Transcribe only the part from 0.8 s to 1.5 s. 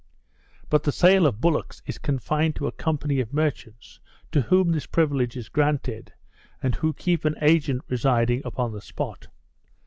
the sale of